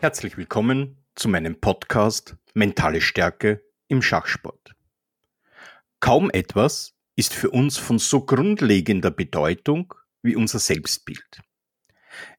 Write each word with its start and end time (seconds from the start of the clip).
Herzlich 0.00 0.36
willkommen 0.36 0.96
zu 1.16 1.28
meinem 1.28 1.60
Podcast 1.60 2.36
Mentale 2.54 3.00
Stärke 3.00 3.64
im 3.88 4.00
Schachsport. 4.00 4.76
Kaum 5.98 6.30
etwas 6.30 6.94
ist 7.16 7.34
für 7.34 7.50
uns 7.50 7.78
von 7.78 7.98
so 7.98 8.24
grundlegender 8.24 9.10
Bedeutung 9.10 9.92
wie 10.22 10.36
unser 10.36 10.60
Selbstbild. 10.60 11.40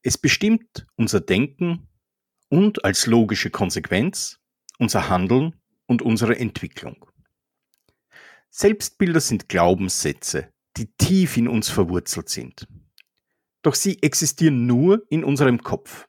Es 0.04 0.18
bestimmt 0.18 0.88
unser 0.95 1.20
Denken 1.20 1.90
und 2.48 2.86
als 2.86 3.08
logische 3.08 3.50
Konsequenz 3.50 4.39
unser 4.78 5.10
Handeln 5.10 5.60
und 5.86 6.02
unsere 6.02 6.39
Entwicklung. 6.39 7.07
Selbstbilder 8.49 9.20
sind 9.20 9.49
Glaubenssätze, 9.49 10.54
die 10.77 10.94
tief 10.96 11.35
in 11.35 11.49
uns 11.49 11.68
verwurzelt 11.68 12.30
sind. 12.30 12.70
Doch 13.63 13.76
sie 13.76 14.02
existieren 14.02 14.66
nur 14.66 15.05
in 15.10 15.26
unserem 15.26 15.62
Kopf 15.62 16.07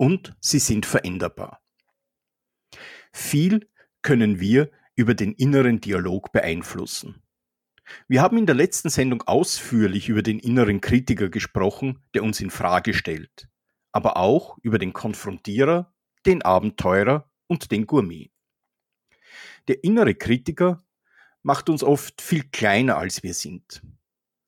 und 0.00 0.34
sie 0.40 0.60
sind 0.60 0.86
veränderbar. 0.86 1.60
Viel 3.12 3.68
können 4.00 4.40
wir 4.40 4.70
über 4.94 5.12
den 5.12 5.34
inneren 5.34 5.82
Dialog 5.82 6.32
beeinflussen. 6.32 7.22
Wir 8.08 8.22
haben 8.22 8.38
in 8.38 8.46
der 8.46 8.54
letzten 8.54 8.88
Sendung 8.88 9.20
ausführlich 9.22 10.08
über 10.08 10.22
den 10.22 10.38
inneren 10.38 10.80
Kritiker 10.80 11.28
gesprochen, 11.28 12.02
der 12.14 12.22
uns 12.22 12.40
in 12.40 12.48
Frage 12.48 12.94
stellt, 12.94 13.50
aber 13.92 14.16
auch 14.16 14.56
über 14.62 14.78
den 14.78 14.94
Konfrontierer, 14.94 15.92
den 16.24 16.40
Abenteurer 16.40 17.30
und 17.46 17.70
den 17.70 17.86
Gourmet. 17.86 18.30
Der 19.68 19.84
innere 19.84 20.14
Kritiker 20.14 20.82
macht 21.42 21.68
uns 21.68 21.82
oft 21.82 22.22
viel 22.22 22.44
kleiner 22.44 22.96
als 22.96 23.22
wir 23.22 23.34
sind. 23.34 23.82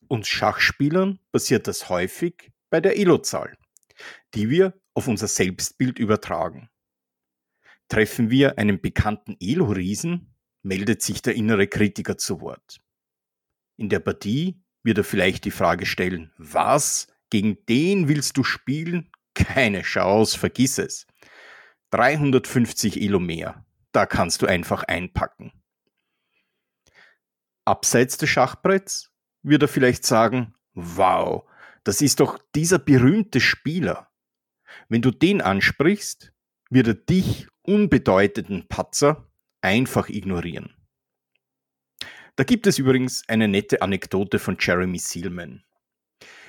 Uns 0.09 0.28
Schachspielern 0.28 1.19
passiert 1.31 1.66
das 1.66 1.91
häufig 1.91 2.53
bei 2.70 2.81
der 2.81 2.97
Elo-Zahl, 2.97 3.59
die 4.33 4.48
wir 4.48 4.81
auf 4.95 5.09
unser 5.09 5.29
Selbstbild 5.29 5.98
übertragen. 5.98 6.69
Treffen 7.89 8.31
wir 8.31 8.59
einen 8.59 8.81
bekannten 8.81 9.37
Elo-Riesen, 9.41 10.34
meldet 10.62 11.03
sich 11.03 11.23
der 11.23 11.34
innere 11.34 11.67
Kritiker 11.67 12.17
zu 12.17 12.41
Wort. 12.41 12.81
In 13.77 13.89
der 13.89 14.01
Partie 14.01 14.62
wird 14.83 14.99
er 14.99 15.05
vielleicht 15.05 15.45
die 15.45 15.51
Frage 15.51 15.87
stellen, 15.87 16.33
was? 16.37 17.09
Gegen 17.31 17.65
den 17.67 18.09
willst 18.09 18.37
du 18.37 18.45
spielen? 18.45 19.11
Keine 19.34 19.83
Chance, 19.83 20.39
vergiss 20.39 20.79
es. 20.79 21.06
350 21.91 23.01
Elo 23.01 23.21
mehr, 23.21 23.65
da 23.93 24.06
kannst 24.06 24.43
du 24.43 24.47
einfach 24.47 24.83
einpacken. 24.84 25.53
Abseits 27.65 28.17
des 28.19 28.31
Schachbretts 28.31 29.12
wird 29.43 29.62
er 29.62 29.69
vielleicht 29.69 30.05
sagen, 30.05 30.55
wow, 30.75 31.45
das 31.84 32.01
ist 32.01 32.21
doch 32.21 32.39
dieser 32.55 32.79
berühmte 32.79 33.41
Spieler. 33.41 34.12
Wenn 34.89 35.03
du 35.03 35.11
den 35.11 35.41
ansprichst, 35.41 36.33
wird 36.70 36.87
er 36.87 36.95
dich 36.95 37.48
unbedeutenden 37.62 38.69
Patzer 38.69 39.28
einfach 39.61 40.09
ignorieren. 40.09 40.75
Da 42.37 42.45
gibt 42.45 42.67
es 42.67 42.78
übrigens 42.78 43.28
eine 43.28 43.47
nette 43.47 43.83
Anekdote 43.83 44.39
von 44.39 44.56
Jeremy 44.59 44.98
Seelman. 44.98 45.65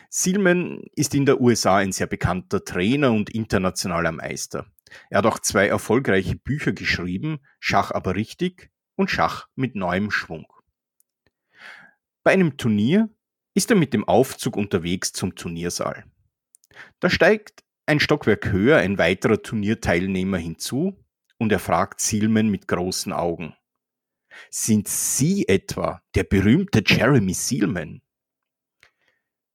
Seelman 0.09 0.83
ist 0.95 1.13
in 1.15 1.25
der 1.25 1.41
USA 1.41 1.77
ein 1.77 1.91
sehr 1.91 2.07
bekannter 2.07 2.63
Trainer 2.63 3.11
und 3.11 3.29
internationaler 3.29 4.11
Meister. 4.11 4.67
Er 5.09 5.17
hat 5.17 5.25
auch 5.25 5.39
zwei 5.39 5.67
erfolgreiche 5.67 6.35
Bücher 6.35 6.71
geschrieben, 6.71 7.39
Schach 7.59 7.91
aber 7.91 8.15
richtig 8.15 8.69
und 8.95 9.09
Schach 9.09 9.47
mit 9.55 9.75
neuem 9.75 10.11
Schwung. 10.11 10.45
Bei 12.23 12.31
einem 12.31 12.57
Turnier 12.57 13.09
ist 13.53 13.69
er 13.69 13.75
mit 13.75 13.93
dem 13.93 14.07
Aufzug 14.07 14.55
unterwegs 14.55 15.11
zum 15.11 15.35
Turniersaal. 15.35 16.05
Da 16.99 17.09
steigt 17.09 17.62
ein 17.85 17.99
Stockwerk 17.99 18.51
höher 18.51 18.77
ein 18.77 18.97
weiterer 18.97 19.41
Turnierteilnehmer 19.41 20.37
hinzu 20.37 20.97
und 21.37 21.51
er 21.51 21.59
fragt 21.59 21.99
Silman 21.99 22.49
mit 22.49 22.67
großen 22.67 23.11
Augen. 23.11 23.55
Sind 24.49 24.87
Sie 24.87 25.47
etwa 25.47 26.01
der 26.15 26.23
berühmte 26.23 26.83
Jeremy 26.85 27.33
Seelman? 27.33 28.01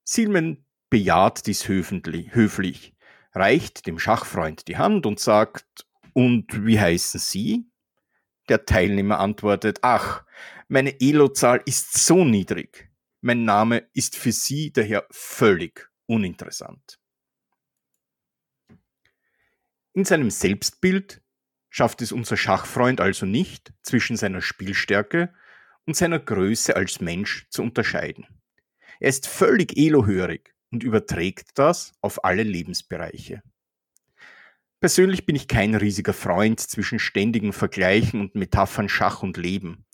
Seelman 0.05 0.65
bejaht 0.91 1.47
dies 1.47 1.69
höflich, 1.69 2.95
reicht 3.33 3.87
dem 3.87 3.99
Schachfreund 3.99 4.69
die 4.69 4.77
Hand 4.77 5.07
und 5.07 5.21
sagt, 5.21 5.87
und 6.13 6.65
wie 6.65 6.81
heißen 6.81 7.21
Sie? 7.21 7.71
Der 8.49 8.65
Teilnehmer 8.65 9.21
antwortet, 9.21 9.81
ach, 9.83 10.25
meine 10.69 11.01
Elo-Zahl 11.01 11.63
ist 11.67 11.99
so 11.99 12.25
niedrig. 12.25 12.91
Mein 13.21 13.45
Name 13.45 13.89
ist 13.93 14.17
für 14.17 14.33
Sie 14.33 14.73
daher 14.73 15.07
völlig 15.11 15.91
uninteressant. 16.07 16.98
In 19.99 20.05
seinem 20.05 20.31
Selbstbild 20.31 21.21
schafft 21.71 22.03
es 22.03 22.13
unser 22.13 22.37
Schachfreund 22.37 23.01
also 23.01 23.27
nicht, 23.27 23.73
zwischen 23.83 24.17
seiner 24.17 24.41
Spielstärke 24.41 25.35
und 25.87 25.97
seiner 25.97 26.21
Größe 26.21 26.77
als 26.77 27.01
Mensch 27.01 27.49
zu 27.51 27.65
unterscheiden. 27.65 28.25
Er 29.01 29.09
ist 29.09 29.27
völlig 29.27 29.77
elohörig 29.77 30.55
und 30.71 30.85
überträgt 30.85 31.59
das 31.59 31.95
auf 32.01 32.25
alle 32.25 32.45
Lebensbereiche. 32.45 33.43
Persönlich 34.79 35.27
bin 35.27 35.35
ich 35.35 35.49
kein 35.49 35.75
riesiger 35.75 36.13
Freund 36.13 36.61
zwischen 36.61 37.01
ständigen 37.01 37.53
Vergleichen 37.53 38.21
und 38.21 38.37
Metaphern 38.37 38.89
Schach 38.89 39.25
und 39.25 39.37
Leben. 39.37 39.85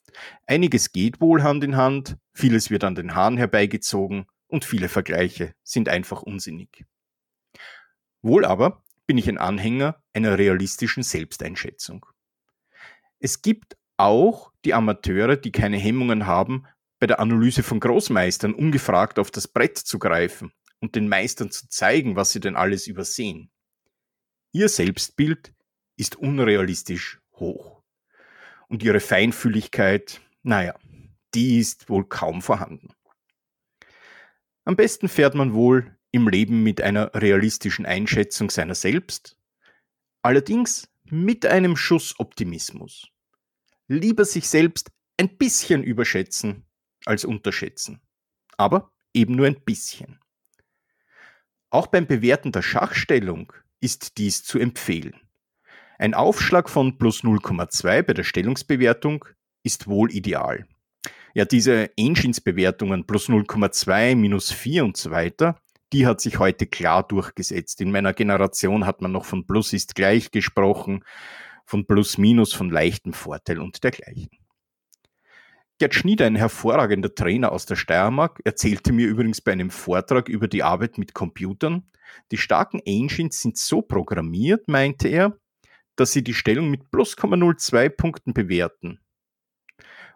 Einiges 0.46 0.92
geht 0.92 1.22
wohl 1.22 1.42
Hand 1.42 1.64
in 1.64 1.76
Hand, 1.76 2.18
vieles 2.34 2.68
wird 2.68 2.84
an 2.84 2.94
den 2.94 3.14
Haaren 3.14 3.38
herbeigezogen 3.38 4.26
und 4.48 4.66
viele 4.66 4.90
Vergleiche 4.90 5.54
sind 5.62 5.88
einfach 5.88 6.20
unsinnig. 6.20 6.84
Wohl 8.20 8.44
aber 8.44 8.83
bin 9.06 9.18
ich 9.18 9.28
ein 9.28 9.38
Anhänger 9.38 10.02
einer 10.12 10.38
realistischen 10.38 11.02
Selbsteinschätzung. 11.02 12.06
Es 13.18 13.42
gibt 13.42 13.76
auch 13.96 14.52
die 14.64 14.74
Amateure, 14.74 15.36
die 15.36 15.52
keine 15.52 15.76
Hemmungen 15.76 16.26
haben, 16.26 16.66
bei 16.98 17.06
der 17.06 17.20
Analyse 17.20 17.62
von 17.62 17.80
Großmeistern 17.80 18.54
ungefragt 18.54 19.18
auf 19.18 19.30
das 19.30 19.48
Brett 19.48 19.78
zu 19.78 19.98
greifen 19.98 20.52
und 20.80 20.94
den 20.94 21.08
Meistern 21.08 21.50
zu 21.50 21.68
zeigen, 21.68 22.16
was 22.16 22.30
sie 22.30 22.40
denn 22.40 22.56
alles 22.56 22.86
übersehen. 22.86 23.50
Ihr 24.52 24.68
Selbstbild 24.68 25.52
ist 25.96 26.16
unrealistisch 26.16 27.20
hoch. 27.34 27.82
Und 28.68 28.82
ihre 28.82 29.00
Feinfühligkeit, 29.00 30.20
naja, 30.42 30.74
die 31.34 31.58
ist 31.58 31.88
wohl 31.88 32.06
kaum 32.06 32.40
vorhanden. 32.42 32.94
Am 34.64 34.76
besten 34.76 35.08
fährt 35.08 35.34
man 35.34 35.52
wohl 35.52 35.96
im 36.14 36.28
Leben 36.28 36.62
mit 36.62 36.80
einer 36.80 37.12
realistischen 37.12 37.86
Einschätzung 37.86 38.48
seiner 38.48 38.76
selbst, 38.76 39.36
allerdings 40.22 40.88
mit 41.02 41.44
einem 41.44 41.76
Schuss 41.76 42.14
Optimismus. 42.20 43.08
Lieber 43.88 44.24
sich 44.24 44.48
selbst 44.48 44.92
ein 45.16 45.36
bisschen 45.36 45.82
überschätzen 45.82 46.66
als 47.04 47.24
unterschätzen, 47.24 48.00
aber 48.56 48.92
eben 49.12 49.34
nur 49.34 49.48
ein 49.48 49.60
bisschen. 49.64 50.20
Auch 51.70 51.88
beim 51.88 52.06
Bewerten 52.06 52.52
der 52.52 52.62
Schachstellung 52.62 53.52
ist 53.80 54.16
dies 54.16 54.44
zu 54.44 54.60
empfehlen. 54.60 55.20
Ein 55.98 56.14
Aufschlag 56.14 56.70
von 56.70 56.96
plus 56.96 57.24
0,2 57.24 58.02
bei 58.02 58.14
der 58.14 58.22
Stellungsbewertung 58.22 59.24
ist 59.64 59.88
wohl 59.88 60.12
ideal. 60.12 60.64
Ja, 61.34 61.44
diese 61.44 61.90
Engines-Bewertungen 61.98 63.04
plus 63.04 63.28
0,2, 63.28 64.14
minus 64.14 64.52
4 64.52 64.84
und 64.84 64.96
so 64.96 65.10
weiter, 65.10 65.60
die 65.94 66.06
hat 66.06 66.20
sich 66.20 66.40
heute 66.40 66.66
klar 66.66 67.06
durchgesetzt. 67.06 67.80
In 67.80 67.92
meiner 67.92 68.12
Generation 68.12 68.84
hat 68.84 69.00
man 69.00 69.12
noch 69.12 69.24
von 69.24 69.46
Plus 69.46 69.72
ist 69.72 69.94
gleich 69.94 70.32
gesprochen, 70.32 71.04
von 71.64 71.86
Plus 71.86 72.18
Minus, 72.18 72.52
von 72.52 72.68
leichtem 72.68 73.12
Vorteil 73.12 73.60
und 73.60 73.84
dergleichen. 73.84 74.28
Gerd 75.78 75.94
Schnieder, 75.94 76.26
ein 76.26 76.34
hervorragender 76.34 77.14
Trainer 77.14 77.52
aus 77.52 77.66
der 77.66 77.76
Steiermark, 77.76 78.40
erzählte 78.44 78.92
mir 78.92 79.06
übrigens 79.06 79.40
bei 79.40 79.52
einem 79.52 79.70
Vortrag 79.70 80.28
über 80.28 80.48
die 80.48 80.64
Arbeit 80.64 80.98
mit 80.98 81.14
Computern, 81.14 81.88
die 82.32 82.38
starken 82.38 82.80
Engines 82.80 83.40
sind 83.40 83.56
so 83.56 83.80
programmiert, 83.80 84.68
meinte 84.68 85.08
er, 85.08 85.38
dass 85.96 86.12
sie 86.12 86.24
die 86.24 86.34
Stellung 86.34 86.70
mit 86.70 86.90
plus 86.90 87.16
0,02 87.16 87.88
Punkten 87.90 88.34
bewerten. 88.34 89.00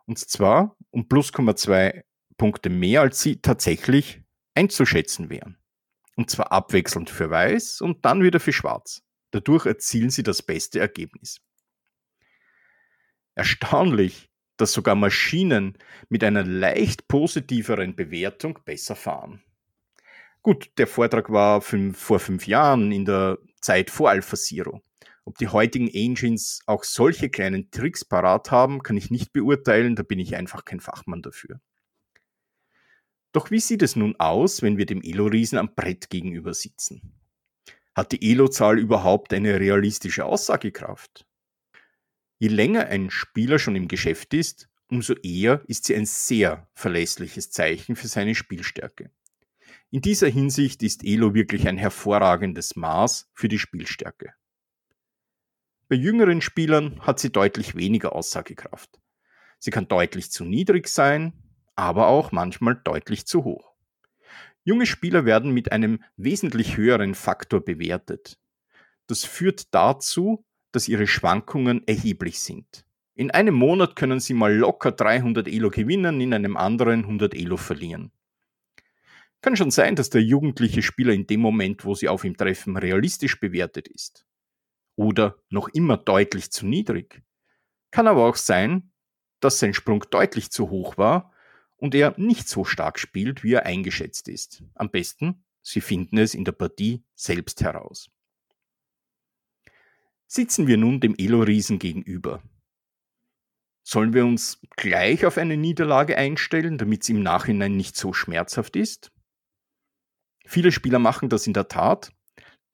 Und 0.06 0.18
zwar 0.18 0.76
um 0.90 1.08
plus 1.08 1.32
0,2 1.32 2.02
Punkte 2.36 2.68
mehr, 2.68 3.00
als 3.00 3.20
sie 3.20 3.40
tatsächlich 3.40 4.22
einzuschätzen 4.54 5.30
wären. 5.30 5.57
Und 6.18 6.30
zwar 6.30 6.50
abwechselnd 6.50 7.10
für 7.10 7.30
Weiß 7.30 7.80
und 7.80 8.04
dann 8.04 8.24
wieder 8.24 8.40
für 8.40 8.52
Schwarz. 8.52 9.04
Dadurch 9.30 9.66
erzielen 9.66 10.10
sie 10.10 10.24
das 10.24 10.42
beste 10.42 10.80
Ergebnis. 10.80 11.40
Erstaunlich, 13.36 14.28
dass 14.56 14.72
sogar 14.72 14.96
Maschinen 14.96 15.78
mit 16.08 16.24
einer 16.24 16.42
leicht 16.42 17.06
positiveren 17.06 17.94
Bewertung 17.94 18.58
besser 18.64 18.96
fahren. 18.96 19.44
Gut, 20.42 20.72
der 20.76 20.88
Vortrag 20.88 21.30
war 21.30 21.60
fünf, 21.60 21.96
vor 21.96 22.18
fünf 22.18 22.48
Jahren 22.48 22.90
in 22.90 23.04
der 23.04 23.38
Zeit 23.60 23.88
vor 23.88 24.10
Alpha 24.10 24.34
Zero. 24.34 24.82
Ob 25.24 25.38
die 25.38 25.46
heutigen 25.46 25.86
Engines 25.86 26.62
auch 26.66 26.82
solche 26.82 27.30
kleinen 27.30 27.70
Tricks 27.70 28.04
parat 28.04 28.50
haben, 28.50 28.82
kann 28.82 28.96
ich 28.96 29.12
nicht 29.12 29.32
beurteilen, 29.32 29.94
da 29.94 30.02
bin 30.02 30.18
ich 30.18 30.34
einfach 30.34 30.64
kein 30.64 30.80
Fachmann 30.80 31.22
dafür. 31.22 31.60
Doch 33.32 33.50
wie 33.50 33.60
sieht 33.60 33.82
es 33.82 33.96
nun 33.96 34.16
aus, 34.16 34.62
wenn 34.62 34.78
wir 34.78 34.86
dem 34.86 35.02
Elo-Riesen 35.02 35.58
am 35.58 35.74
Brett 35.74 36.10
gegenüber 36.10 36.54
sitzen? 36.54 37.12
Hat 37.94 38.12
die 38.12 38.30
Elo-Zahl 38.30 38.78
überhaupt 38.78 39.32
eine 39.32 39.60
realistische 39.60 40.24
Aussagekraft? 40.24 41.26
Je 42.38 42.48
länger 42.48 42.86
ein 42.86 43.10
Spieler 43.10 43.58
schon 43.58 43.76
im 43.76 43.88
Geschäft 43.88 44.32
ist, 44.32 44.68
umso 44.88 45.14
eher 45.14 45.62
ist 45.66 45.84
sie 45.84 45.94
ein 45.96 46.06
sehr 46.06 46.68
verlässliches 46.74 47.50
Zeichen 47.50 47.96
für 47.96 48.08
seine 48.08 48.34
Spielstärke. 48.34 49.10
In 49.90 50.00
dieser 50.00 50.28
Hinsicht 50.28 50.82
ist 50.82 51.04
Elo 51.04 51.34
wirklich 51.34 51.66
ein 51.66 51.78
hervorragendes 51.78 52.76
Maß 52.76 53.30
für 53.34 53.48
die 53.48 53.58
Spielstärke. 53.58 54.34
Bei 55.88 55.96
jüngeren 55.96 56.42
Spielern 56.42 57.00
hat 57.00 57.18
sie 57.18 57.32
deutlich 57.32 57.74
weniger 57.74 58.14
Aussagekraft. 58.14 59.00
Sie 59.58 59.70
kann 59.70 59.88
deutlich 59.88 60.30
zu 60.30 60.44
niedrig 60.44 60.88
sein, 60.88 61.32
aber 61.78 62.08
auch 62.08 62.32
manchmal 62.32 62.74
deutlich 62.74 63.24
zu 63.24 63.44
hoch. 63.44 63.72
Junge 64.64 64.84
Spieler 64.84 65.24
werden 65.24 65.52
mit 65.52 65.70
einem 65.70 66.02
wesentlich 66.16 66.76
höheren 66.76 67.14
Faktor 67.14 67.64
bewertet. 67.64 68.38
Das 69.06 69.24
führt 69.24 69.72
dazu, 69.72 70.44
dass 70.72 70.88
ihre 70.88 71.06
Schwankungen 71.06 71.86
erheblich 71.86 72.40
sind. 72.40 72.84
In 73.14 73.30
einem 73.30 73.54
Monat 73.54 73.94
können 73.96 74.18
sie 74.18 74.34
mal 74.34 74.54
locker 74.54 74.90
300 74.92 75.46
Elo 75.46 75.70
gewinnen, 75.70 76.20
in 76.20 76.34
einem 76.34 76.56
anderen 76.56 77.04
100 77.04 77.34
Elo 77.34 77.56
verlieren. 77.56 78.10
Kann 79.40 79.56
schon 79.56 79.70
sein, 79.70 79.94
dass 79.94 80.10
der 80.10 80.22
jugendliche 80.22 80.82
Spieler 80.82 81.12
in 81.12 81.28
dem 81.28 81.40
Moment, 81.40 81.84
wo 81.84 81.94
sie 81.94 82.08
auf 82.08 82.24
ihm 82.24 82.36
treffen, 82.36 82.76
realistisch 82.76 83.38
bewertet 83.38 83.86
ist. 83.86 84.26
Oder 84.96 85.38
noch 85.48 85.68
immer 85.68 85.96
deutlich 85.96 86.50
zu 86.50 86.66
niedrig. 86.66 87.22
Kann 87.92 88.08
aber 88.08 88.26
auch 88.26 88.36
sein, 88.36 88.90
dass 89.38 89.60
sein 89.60 89.74
Sprung 89.74 90.04
deutlich 90.10 90.50
zu 90.50 90.70
hoch 90.70 90.98
war 90.98 91.32
und 91.78 91.94
er 91.94 92.14
nicht 92.18 92.48
so 92.48 92.64
stark 92.64 92.98
spielt, 92.98 93.42
wie 93.42 93.54
er 93.54 93.66
eingeschätzt 93.66 94.28
ist. 94.28 94.62
Am 94.74 94.90
besten, 94.90 95.44
Sie 95.62 95.80
finden 95.80 96.18
es 96.18 96.34
in 96.34 96.44
der 96.44 96.52
Partie 96.52 97.04
selbst 97.14 97.60
heraus. 97.62 98.10
Sitzen 100.26 100.66
wir 100.66 100.76
nun 100.76 101.00
dem 101.00 101.14
Elo-Riesen 101.16 101.78
gegenüber. 101.78 102.42
Sollen 103.82 104.12
wir 104.12 104.26
uns 104.26 104.60
gleich 104.76 105.24
auf 105.24 105.38
eine 105.38 105.56
Niederlage 105.56 106.16
einstellen, 106.18 106.76
damit 106.76 107.02
es 107.02 107.08
im 107.08 107.22
Nachhinein 107.22 107.76
nicht 107.76 107.96
so 107.96 108.12
schmerzhaft 108.12 108.76
ist? 108.76 109.12
Viele 110.44 110.72
Spieler 110.72 110.98
machen 110.98 111.28
das 111.28 111.46
in 111.46 111.54
der 111.54 111.68
Tat, 111.68 112.12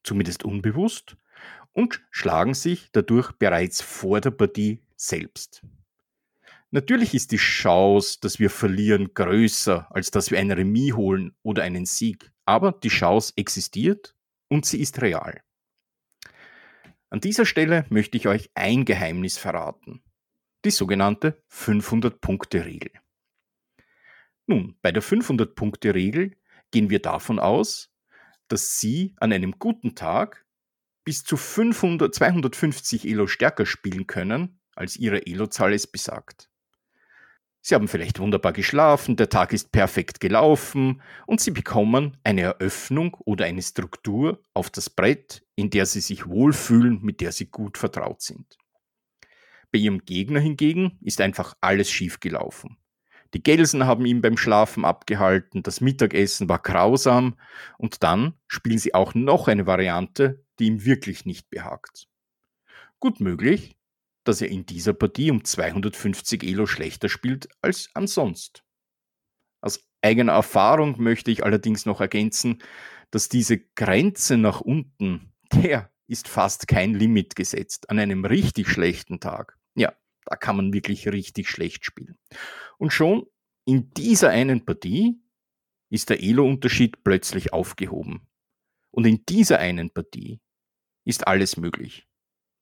zumindest 0.02 0.44
unbewusst, 0.44 1.16
und 1.72 2.04
schlagen 2.10 2.54
sich 2.54 2.90
dadurch 2.92 3.32
bereits 3.32 3.82
vor 3.82 4.20
der 4.20 4.30
Partie 4.30 4.82
selbst. 4.96 5.64
Natürlich 6.74 7.14
ist 7.14 7.30
die 7.30 7.36
Chance, 7.36 8.18
dass 8.20 8.40
wir 8.40 8.50
verlieren, 8.50 9.14
größer, 9.14 9.86
als 9.94 10.10
dass 10.10 10.32
wir 10.32 10.40
ein 10.40 10.50
Remis 10.50 10.94
holen 10.94 11.36
oder 11.44 11.62
einen 11.62 11.86
Sieg. 11.86 12.32
Aber 12.46 12.72
die 12.72 12.88
Chance 12.88 13.32
existiert 13.36 14.16
und 14.48 14.66
sie 14.66 14.80
ist 14.80 15.00
real. 15.00 15.40
An 17.10 17.20
dieser 17.20 17.46
Stelle 17.46 17.86
möchte 17.90 18.16
ich 18.16 18.26
euch 18.26 18.50
ein 18.54 18.84
Geheimnis 18.84 19.38
verraten. 19.38 20.02
Die 20.64 20.72
sogenannte 20.72 21.40
500-Punkte-Regel. 21.52 22.90
Nun, 24.48 24.76
bei 24.82 24.90
der 24.90 25.04
500-Punkte-Regel 25.04 26.36
gehen 26.72 26.90
wir 26.90 27.00
davon 27.00 27.38
aus, 27.38 27.94
dass 28.48 28.80
Sie 28.80 29.14
an 29.20 29.32
einem 29.32 29.60
guten 29.60 29.94
Tag 29.94 30.44
bis 31.04 31.22
zu 31.22 31.36
500, 31.36 32.12
250 32.12 33.06
Elo 33.06 33.28
stärker 33.28 33.64
spielen 33.64 34.08
können, 34.08 34.58
als 34.74 34.96
Ihre 34.96 35.24
Elo-Zahl 35.24 35.72
es 35.72 35.86
besagt. 35.86 36.50
Sie 37.66 37.75
haben 37.75 37.88
vielleicht 37.88 38.19
wunderbar 38.19 38.52
geschlafen, 38.52 39.16
der 39.16 39.31
Tag 39.31 39.55
ist 39.55 39.72
perfekt 39.72 40.20
gelaufen 40.20 41.00
und 41.26 41.40
Sie 41.40 41.50
bekommen 41.50 42.14
eine 42.22 42.43
Eröffnung 42.43 43.16
oder 43.25 43.46
eine 43.46 43.62
Struktur 43.62 44.43
auf 44.52 44.69
das 44.69 44.90
Brett, 44.90 45.43
in 45.55 45.70
der 45.70 45.87
Sie 45.87 46.00
sich 46.00 46.28
wohlfühlen, 46.28 47.00
mit 47.00 47.22
der 47.22 47.32
Sie 47.32 47.46
gut 47.46 47.78
vertraut 47.78 48.20
sind. 48.20 48.58
Bei 49.72 49.78
Ihrem 49.78 50.05
Gegner 50.05 50.40
hingegen 50.40 50.99
ist 51.00 51.22
einfach 51.22 51.56
alles 51.62 51.90
schief 51.90 52.20
gelaufen. 52.20 52.76
Die 53.32 53.43
Gelsen 53.43 53.87
haben 53.87 54.05
ihn 54.05 54.20
beim 54.20 54.37
Schlafen 54.37 54.84
abgehalten, 54.84 55.62
das 55.62 55.81
Mittagessen 55.81 56.50
war 56.50 56.58
grausam 56.58 57.38
und 57.78 58.02
dann 58.02 58.34
spielen 58.46 58.78
sie 58.78 58.93
auch 58.93 59.14
noch 59.14 59.49
eine 59.49 59.67
Variante, 59.67 60.44
die 60.58 60.67
ihm 60.67 60.84
wirklich 60.84 61.25
nicht 61.25 61.49
behagt. 61.49 62.08
Gut 63.00 63.20
möglich, 63.20 63.75
dass 64.24 64.40
er 64.40 64.48
in 64.48 64.66
dieser 64.66 64.94
Partie 64.94 65.30
um 65.30 65.44
250 65.44 66.42
Elo 66.42 66.66
schlechter 66.66 67.08
spielt 67.08 67.48
als 67.62 67.90
ansonst. 67.94 68.64
Aus 69.60 69.80
eigener 70.02 70.32
Erfahrung 70.32 71.00
möchte 71.00 71.30
ich 71.30 71.44
allerdings 71.44 71.86
noch 71.86 72.00
ergänzen, 72.00 72.62
dass 73.10 73.28
diese 73.28 73.58
Grenze 73.58 74.36
nach 74.36 74.60
unten, 74.60 75.32
der 75.52 75.90
ist 76.06 76.28
fast 76.28 76.68
kein 76.68 76.94
Limit 76.94 77.36
gesetzt. 77.36 77.88
An 77.90 77.98
einem 77.98 78.24
richtig 78.24 78.68
schlechten 78.68 79.20
Tag, 79.20 79.58
ja, 79.74 79.94
da 80.26 80.36
kann 80.36 80.56
man 80.56 80.72
wirklich 80.72 81.08
richtig 81.08 81.48
schlecht 81.48 81.84
spielen. 81.84 82.18
Und 82.78 82.92
schon 82.92 83.26
in 83.66 83.90
dieser 83.90 84.30
einen 84.30 84.64
Partie 84.64 85.20
ist 85.90 86.10
der 86.10 86.22
Elo-Unterschied 86.22 87.04
plötzlich 87.04 87.52
aufgehoben. 87.52 88.26
Und 88.90 89.06
in 89.06 89.24
dieser 89.26 89.58
einen 89.58 89.90
Partie 89.90 90.40
ist 91.04 91.26
alles 91.26 91.56
möglich. 91.56 92.06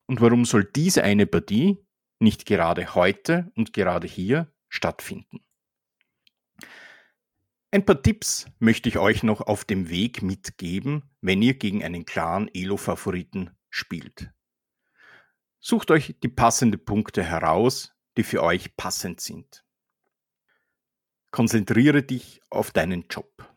Und 0.06 0.20
warum 0.20 0.44
soll 0.44 0.64
diese 0.64 1.04
eine 1.04 1.26
Partie 1.26 1.78
nicht 2.18 2.46
gerade 2.46 2.94
heute 2.94 3.50
und 3.54 3.72
gerade 3.72 4.06
hier 4.06 4.52
stattfinden? 4.68 5.40
Ein 7.70 7.86
paar 7.86 8.02
Tipps 8.02 8.46
möchte 8.58 8.90
ich 8.90 8.98
euch 8.98 9.22
noch 9.22 9.40
auf 9.40 9.64
dem 9.64 9.88
Weg 9.88 10.20
mitgeben, 10.22 11.04
wenn 11.22 11.40
ihr 11.40 11.54
gegen 11.54 11.82
einen 11.82 12.04
klaren 12.04 12.50
Elo-Favoriten 12.52 13.50
spielt. 13.70 14.30
Sucht 15.58 15.90
euch 15.90 16.16
die 16.22 16.28
passenden 16.28 16.84
Punkte 16.84 17.22
heraus, 17.22 17.94
die 18.18 18.24
für 18.24 18.42
euch 18.42 18.76
passend 18.76 19.20
sind. 19.20 19.64
Konzentriere 21.30 22.02
dich 22.02 22.42
auf 22.50 22.72
deinen 22.72 23.06
Job. 23.08 23.50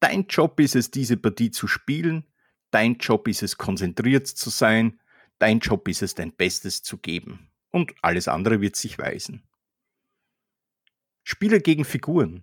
Dein 0.00 0.26
Job 0.28 0.58
ist 0.60 0.74
es, 0.74 0.90
diese 0.90 1.18
Partie 1.18 1.50
zu 1.50 1.66
spielen. 1.66 2.24
Dein 2.70 2.96
Job 2.96 3.28
ist 3.28 3.42
es, 3.42 3.58
konzentriert 3.58 4.26
zu 4.26 4.48
sein. 4.48 4.98
Dein 5.38 5.60
Job 5.60 5.86
ist 5.88 6.02
es, 6.02 6.14
dein 6.14 6.32
Bestes 6.32 6.82
zu 6.82 6.98
geben. 6.98 7.48
Und 7.70 7.94
alles 8.02 8.28
andere 8.28 8.60
wird 8.60 8.76
sich 8.76 8.98
weisen. 8.98 9.42
Spiele 11.22 11.60
gegen 11.60 11.84
Figuren. 11.84 12.42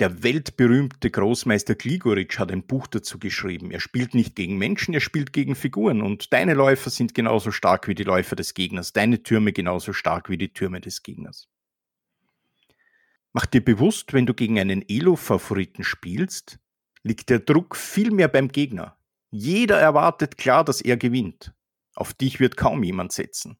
Der 0.00 0.24
weltberühmte 0.24 1.08
Großmeister 1.08 1.76
Gligoric 1.76 2.36
hat 2.40 2.50
ein 2.50 2.66
Buch 2.66 2.88
dazu 2.88 3.20
geschrieben. 3.20 3.70
Er 3.70 3.78
spielt 3.78 4.12
nicht 4.12 4.34
gegen 4.34 4.58
Menschen, 4.58 4.92
er 4.92 5.00
spielt 5.00 5.32
gegen 5.32 5.54
Figuren. 5.54 6.02
Und 6.02 6.32
deine 6.32 6.54
Läufer 6.54 6.90
sind 6.90 7.14
genauso 7.14 7.52
stark 7.52 7.86
wie 7.86 7.94
die 7.94 8.02
Läufer 8.02 8.34
des 8.34 8.54
Gegners, 8.54 8.92
deine 8.92 9.22
Türme 9.22 9.52
genauso 9.52 9.92
stark 9.92 10.28
wie 10.28 10.36
die 10.36 10.52
Türme 10.52 10.80
des 10.80 11.04
Gegners. 11.04 11.48
Mach 13.32 13.46
dir 13.46 13.64
bewusst, 13.64 14.12
wenn 14.12 14.26
du 14.26 14.34
gegen 14.34 14.58
einen 14.58 14.84
Elo-Favoriten 14.88 15.84
spielst, 15.84 16.58
liegt 17.04 17.30
der 17.30 17.38
Druck 17.38 17.76
viel 17.76 18.10
mehr 18.10 18.28
beim 18.28 18.48
Gegner. 18.48 18.96
Jeder 19.36 19.80
erwartet 19.80 20.38
klar, 20.38 20.64
dass 20.64 20.80
er 20.80 20.96
gewinnt. 20.96 21.52
Auf 21.96 22.14
dich 22.14 22.38
wird 22.38 22.56
kaum 22.56 22.84
jemand 22.84 23.10
setzen. 23.10 23.58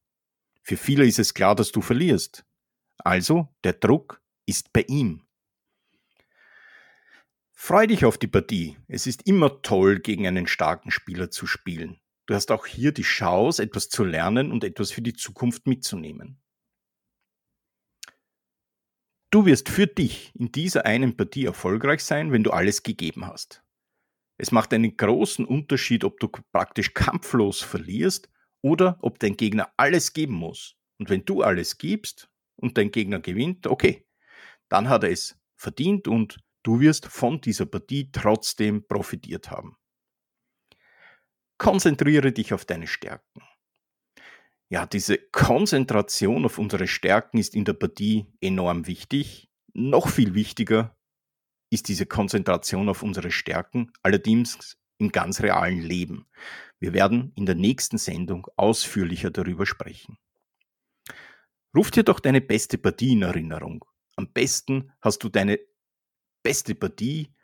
Für 0.62 0.76
viele 0.76 1.04
ist 1.04 1.18
es 1.18 1.34
klar, 1.34 1.56
dass 1.56 1.72
du 1.72 1.80
verlierst. 1.80 2.44
Also, 2.98 3.48
der 3.64 3.72
Druck 3.72 4.22
ist 4.46 4.72
bei 4.72 4.82
ihm. 4.82 5.26
Freu 7.50 7.88
dich 7.88 8.04
auf 8.04 8.18
die 8.18 8.28
Partie. 8.28 8.78
Es 8.86 9.08
ist 9.08 9.26
immer 9.26 9.62
toll, 9.62 9.98
gegen 9.98 10.28
einen 10.28 10.46
starken 10.46 10.92
Spieler 10.92 11.32
zu 11.32 11.48
spielen. 11.48 12.00
Du 12.26 12.36
hast 12.36 12.52
auch 12.52 12.66
hier 12.66 12.92
die 12.92 13.02
Chance, 13.02 13.60
etwas 13.60 13.88
zu 13.88 14.04
lernen 14.04 14.52
und 14.52 14.62
etwas 14.62 14.92
für 14.92 15.02
die 15.02 15.14
Zukunft 15.14 15.66
mitzunehmen. 15.66 16.40
Du 19.32 19.44
wirst 19.44 19.68
für 19.68 19.88
dich 19.88 20.30
in 20.36 20.52
dieser 20.52 20.86
einen 20.86 21.16
Partie 21.16 21.46
erfolgreich 21.46 22.04
sein, 22.04 22.30
wenn 22.30 22.44
du 22.44 22.52
alles 22.52 22.84
gegeben 22.84 23.26
hast. 23.26 23.63
Es 24.36 24.52
macht 24.52 24.72
einen 24.72 24.96
großen 24.96 25.44
Unterschied, 25.44 26.04
ob 26.04 26.18
du 26.20 26.28
praktisch 26.28 26.94
kampflos 26.94 27.60
verlierst 27.62 28.28
oder 28.62 28.98
ob 29.00 29.18
dein 29.18 29.36
Gegner 29.36 29.72
alles 29.76 30.12
geben 30.12 30.34
muss. 30.34 30.76
Und 30.98 31.10
wenn 31.10 31.24
du 31.24 31.42
alles 31.42 31.78
gibst 31.78 32.28
und 32.56 32.78
dein 32.78 32.90
Gegner 32.90 33.20
gewinnt, 33.20 33.66
okay, 33.66 34.06
dann 34.68 34.88
hat 34.88 35.04
er 35.04 35.10
es 35.10 35.38
verdient 35.56 36.08
und 36.08 36.38
du 36.62 36.80
wirst 36.80 37.06
von 37.06 37.40
dieser 37.40 37.66
Partie 37.66 38.10
trotzdem 38.10 38.86
profitiert 38.86 39.50
haben. 39.50 39.76
Konzentriere 41.58 42.32
dich 42.32 42.52
auf 42.52 42.64
deine 42.64 42.86
Stärken 42.86 43.42
ja, 44.74 44.86
diese 44.86 45.18
Konzentration 45.18 46.44
auf 46.44 46.58
unsere 46.58 46.88
Stärken 46.88 47.38
ist 47.38 47.54
in 47.54 47.64
der 47.64 47.74
Partie 47.74 48.26
enorm 48.40 48.88
wichtig. 48.88 49.48
Noch 49.72 50.08
viel 50.08 50.34
wichtiger 50.34 50.96
ist 51.74 51.88
diese 51.88 52.06
Konzentration 52.06 52.88
auf 52.88 53.02
unsere 53.02 53.30
Stärken, 53.30 53.92
allerdings 54.02 54.76
im 54.98 55.10
ganz 55.10 55.40
realen 55.40 55.82
Leben. 55.82 56.26
Wir 56.78 56.92
werden 56.92 57.32
in 57.34 57.46
der 57.46 57.54
nächsten 57.54 57.98
Sendung 57.98 58.46
ausführlicher 58.56 59.30
darüber 59.30 59.66
sprechen. 59.66 60.18
Ruf 61.76 61.90
dir 61.90 62.04
doch 62.04 62.20
deine 62.20 62.40
beste 62.40 62.78
Partie 62.78 63.12
in 63.12 63.22
Erinnerung. 63.22 63.84
Am 64.16 64.32
besten 64.32 64.92
hast 65.00 65.24
du 65.24 65.28
deine 65.28 65.58
beste 66.42 66.74
Partie 66.74 67.34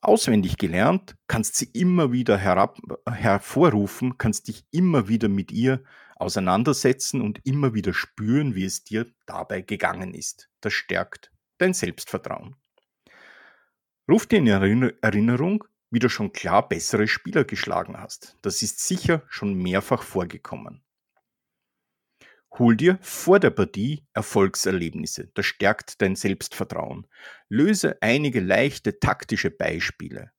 auswendig 0.00 0.56
gelernt, 0.56 1.16
kannst 1.26 1.56
sie 1.56 1.70
immer 1.72 2.12
wieder 2.12 2.36
herab, 2.38 2.78
hervorrufen, 3.08 4.18
kannst 4.18 4.48
dich 4.48 4.64
immer 4.70 5.08
wieder 5.08 5.28
mit 5.28 5.52
ihr 5.52 5.84
auseinandersetzen 6.16 7.20
und 7.20 7.40
immer 7.44 7.74
wieder 7.74 7.94
spüren, 7.94 8.54
wie 8.54 8.64
es 8.64 8.84
dir 8.84 9.06
dabei 9.26 9.60
gegangen 9.60 10.14
ist. 10.14 10.48
Das 10.60 10.72
stärkt 10.72 11.30
dein 11.58 11.74
Selbstvertrauen. 11.74 12.56
Ruf 14.10 14.26
dir 14.26 14.38
in 14.38 14.46
Erinnerung, 15.02 15.64
wie 15.90 15.98
du 15.98 16.08
schon 16.08 16.32
klar 16.32 16.66
bessere 16.66 17.08
Spieler 17.08 17.44
geschlagen 17.44 17.98
hast. 17.98 18.36
Das 18.42 18.62
ist 18.62 18.80
sicher 18.80 19.22
schon 19.28 19.54
mehrfach 19.54 20.02
vorgekommen. 20.02 20.82
Hol 22.58 22.76
dir 22.76 22.98
vor 23.02 23.38
der 23.38 23.50
Partie 23.50 24.06
Erfolgserlebnisse. 24.14 25.30
Das 25.34 25.44
stärkt 25.44 26.00
dein 26.00 26.16
Selbstvertrauen. 26.16 27.06
Löse 27.48 27.98
einige 28.00 28.40
leichte 28.40 28.98
taktische 28.98 29.50
Beispiele. 29.50 30.32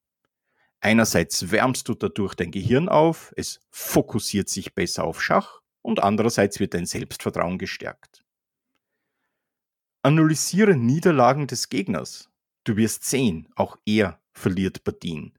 Einerseits 0.81 1.51
wärmst 1.51 1.87
du 1.89 1.93
dadurch 1.93 2.35
dein 2.35 2.51
Gehirn 2.51 2.89
auf, 2.89 3.33
es 3.35 3.59
fokussiert 3.69 4.49
sich 4.49 4.73
besser 4.73 5.03
auf 5.03 5.21
Schach 5.21 5.61
und 5.81 6.01
andererseits 6.01 6.59
wird 6.59 6.73
dein 6.73 6.85
Selbstvertrauen 6.85 7.57
gestärkt. 7.57 8.23
Analysiere 10.01 10.75
Niederlagen 10.75 11.47
des 11.47 11.69
Gegners. 11.69 12.28
Du 12.69 12.77
wirst 12.77 13.03
sehen, 13.03 13.47
auch 13.55 13.79
er 13.83 14.21
verliert 14.31 14.83
Partien. 14.83 15.33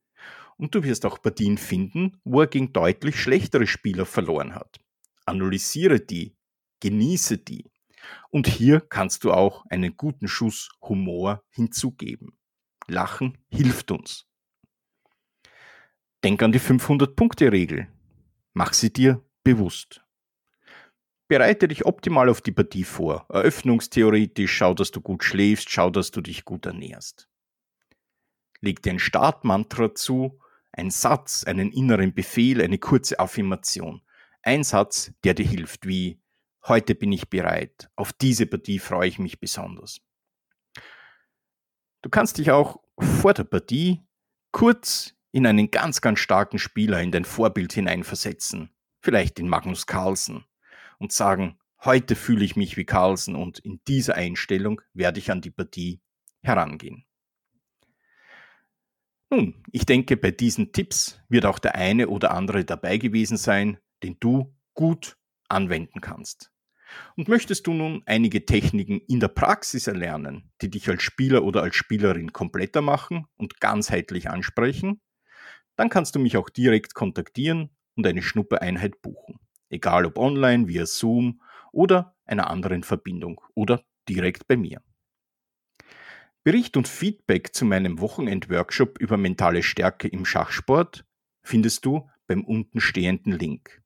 Und 0.56 0.74
du 0.74 0.82
wirst 0.82 1.06
auch 1.06 1.22
Partien 1.22 1.58
finden, 1.58 2.20
wo 2.24 2.40
er 2.40 2.48
gegen 2.48 2.72
deutlich 2.72 3.20
schlechtere 3.20 3.68
Spieler 3.68 4.04
verloren 4.04 4.56
hat. 4.56 4.80
Analysiere 5.26 6.00
die, 6.00 6.34
genieße 6.80 7.38
die. 7.38 7.70
Und 8.30 8.48
hier 8.48 8.80
kannst 8.80 9.22
du 9.22 9.32
auch 9.32 9.64
einen 9.66 9.96
guten 9.96 10.26
Schuss 10.26 10.70
Humor 10.82 11.44
hinzugeben. 11.50 12.36
Lachen 12.88 13.38
hilft 13.48 13.92
uns. 13.92 14.26
Denk 16.24 16.42
an 16.42 16.50
die 16.50 16.58
500-Punkte-Regel. 16.58 17.86
Mach 18.54 18.72
sie 18.72 18.92
dir 18.92 19.24
bewusst. 19.44 20.02
Bereite 21.30 21.68
dich 21.68 21.86
optimal 21.86 22.28
auf 22.28 22.40
die 22.40 22.50
Partie 22.50 22.82
vor. 22.82 23.24
Eröffnungstheoretisch, 23.28 24.52
schau, 24.52 24.74
dass 24.74 24.90
du 24.90 25.00
gut 25.00 25.22
schläfst, 25.22 25.70
schau, 25.70 25.88
dass 25.88 26.10
du 26.10 26.22
dich 26.22 26.44
gut 26.44 26.66
ernährst. 26.66 27.28
Leg 28.60 28.82
dir 28.82 28.94
ein 28.94 28.98
Startmantra 28.98 29.94
zu, 29.94 30.40
ein 30.72 30.90
Satz, 30.90 31.44
einen 31.44 31.70
inneren 31.70 32.14
Befehl, 32.14 32.60
eine 32.60 32.78
kurze 32.78 33.20
Affirmation. 33.20 34.02
Ein 34.42 34.64
Satz, 34.64 35.12
der 35.22 35.34
dir 35.34 35.46
hilft, 35.46 35.86
wie 35.86 36.20
heute 36.66 36.96
bin 36.96 37.12
ich 37.12 37.30
bereit, 37.30 37.88
auf 37.94 38.12
diese 38.12 38.46
Partie 38.46 38.80
freue 38.80 39.06
ich 39.06 39.20
mich 39.20 39.38
besonders. 39.38 40.00
Du 42.02 42.10
kannst 42.10 42.38
dich 42.38 42.50
auch 42.50 42.80
vor 42.98 43.34
der 43.34 43.44
Partie 43.44 44.00
kurz 44.50 45.14
in 45.30 45.46
einen 45.46 45.70
ganz, 45.70 46.00
ganz 46.00 46.18
starken 46.18 46.58
Spieler, 46.58 47.00
in 47.00 47.12
dein 47.12 47.24
Vorbild 47.24 47.72
hineinversetzen, 47.72 48.74
vielleicht 49.00 49.38
in 49.38 49.48
Magnus 49.48 49.86
Carlsen, 49.86 50.44
und 51.00 51.10
sagen, 51.12 51.58
heute 51.84 52.14
fühle 52.14 52.44
ich 52.44 52.54
mich 52.54 52.76
wie 52.76 52.84
Carlsen 52.84 53.34
und 53.34 53.58
in 53.58 53.80
dieser 53.88 54.14
Einstellung 54.14 54.80
werde 54.92 55.18
ich 55.18 55.32
an 55.32 55.40
die 55.40 55.50
Partie 55.50 56.00
herangehen. 56.42 57.04
Nun, 59.30 59.62
ich 59.70 59.86
denke, 59.86 60.16
bei 60.16 60.30
diesen 60.30 60.72
Tipps 60.72 61.20
wird 61.28 61.46
auch 61.46 61.58
der 61.58 61.76
eine 61.76 62.08
oder 62.08 62.32
andere 62.32 62.64
dabei 62.64 62.98
gewesen 62.98 63.36
sein, 63.36 63.78
den 64.02 64.16
du 64.20 64.54
gut 64.74 65.16
anwenden 65.48 66.00
kannst. 66.00 66.52
Und 67.16 67.28
möchtest 67.28 67.66
du 67.68 67.72
nun 67.72 68.02
einige 68.06 68.44
Techniken 68.44 69.00
in 69.06 69.20
der 69.20 69.28
Praxis 69.28 69.86
erlernen, 69.86 70.50
die 70.60 70.70
dich 70.70 70.88
als 70.88 71.02
Spieler 71.02 71.44
oder 71.44 71.62
als 71.62 71.76
Spielerin 71.76 72.32
kompletter 72.32 72.82
machen 72.82 73.26
und 73.36 73.60
ganzheitlich 73.60 74.28
ansprechen, 74.28 75.00
dann 75.76 75.88
kannst 75.88 76.16
du 76.16 76.18
mich 76.18 76.36
auch 76.36 76.50
direkt 76.50 76.94
kontaktieren 76.94 77.70
und 77.94 78.06
eine 78.06 78.22
Schnuppereinheit 78.22 79.00
buchen. 79.00 79.38
Egal 79.70 80.04
ob 80.04 80.18
online, 80.18 80.68
via 80.68 80.84
Zoom 80.84 81.40
oder 81.72 82.16
einer 82.24 82.50
anderen 82.50 82.82
Verbindung 82.82 83.40
oder 83.54 83.82
direkt 84.08 84.46
bei 84.46 84.56
mir. 84.56 84.82
Bericht 86.42 86.76
und 86.76 86.88
Feedback 86.88 87.54
zu 87.54 87.64
meinem 87.64 88.00
Wochenend-Workshop 88.00 88.98
über 88.98 89.16
mentale 89.16 89.62
Stärke 89.62 90.08
im 90.08 90.24
Schachsport 90.24 91.04
findest 91.42 91.84
du 91.84 92.08
beim 92.26 92.44
untenstehenden 92.44 93.32
Link. 93.32 93.82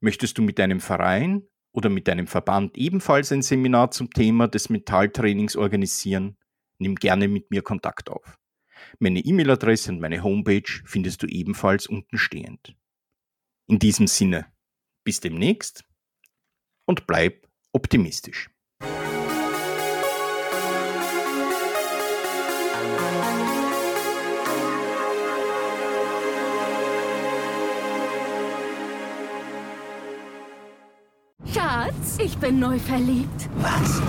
Möchtest 0.00 0.38
du 0.38 0.42
mit 0.42 0.58
deinem 0.58 0.80
Verein 0.80 1.42
oder 1.72 1.90
mit 1.90 2.08
deinem 2.08 2.26
Verband 2.26 2.76
ebenfalls 2.76 3.32
ein 3.32 3.42
Seminar 3.42 3.90
zum 3.90 4.10
Thema 4.10 4.48
des 4.48 4.68
Mentaltrainings 4.68 5.56
organisieren, 5.56 6.36
nimm 6.78 6.94
gerne 6.94 7.28
mit 7.28 7.50
mir 7.50 7.62
Kontakt 7.62 8.10
auf. 8.10 8.38
Meine 8.98 9.20
E-Mail-Adresse 9.20 9.92
und 9.92 10.00
meine 10.00 10.22
Homepage 10.22 10.82
findest 10.84 11.22
du 11.22 11.26
ebenfalls 11.26 11.86
unten 11.86 12.18
stehend. 12.18 12.76
In 13.66 13.78
diesem 13.78 14.06
Sinne, 14.06 14.46
bis 15.04 15.20
demnächst 15.20 15.84
und 16.86 17.06
bleib 17.06 17.46
optimistisch. 17.72 18.50
Schatz, 31.52 32.18
ich 32.18 32.36
bin 32.38 32.58
neu 32.58 32.78
verliebt. 32.78 33.48
Was? 33.56 34.00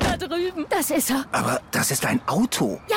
Da 0.00 0.16
drüben. 0.16 0.66
Das 0.70 0.90
ist 0.90 1.10
er. 1.10 1.26
Aber 1.32 1.60
das 1.70 1.90
ist 1.90 2.06
ein 2.06 2.26
Auto. 2.26 2.80
Ja, 2.88 2.96